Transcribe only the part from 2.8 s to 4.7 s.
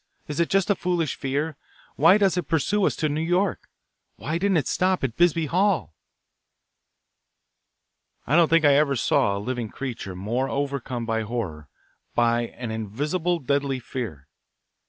us to New York? Why didn't it